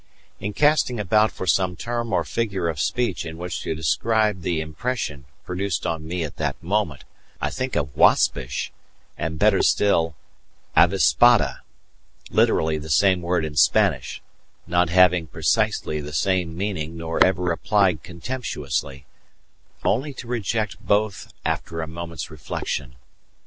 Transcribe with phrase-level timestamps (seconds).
[0.39, 4.59] In casting about for some term or figure of speech in which to describe the
[4.59, 7.03] impression produced on me at that moment,
[7.39, 8.71] I think of waspish,
[9.15, 10.15] and, better still,
[10.75, 11.59] avispada
[12.31, 14.23] literally the same word in Spanish,
[14.65, 19.05] not having precisely the same meaning nor ever applied contemptuously
[19.83, 22.95] only to reject both after a moment's reflection.